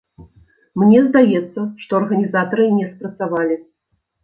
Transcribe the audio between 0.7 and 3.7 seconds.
Мне здаецца, што арганізатары не спрацавалі.